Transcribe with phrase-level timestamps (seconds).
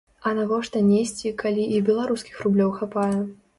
[0.27, 3.15] А навошта несці, калі і беларускіх рублёў хапае?